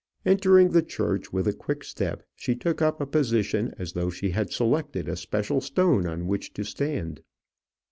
Entering 0.25 0.69
the 0.71 0.81
church 0.81 1.31
with 1.31 1.47
a 1.47 1.53
quick 1.53 1.83
step, 1.83 2.23
she 2.35 2.55
took 2.55 2.81
up 2.81 2.99
a 2.99 3.05
position 3.05 3.71
as 3.77 3.93
though 3.93 4.09
she 4.09 4.31
had 4.31 4.51
selected 4.51 5.07
a 5.07 5.15
special 5.15 5.61
stone 5.61 6.07
on 6.07 6.25
which 6.25 6.53
to 6.55 6.63
stand. 6.63 7.21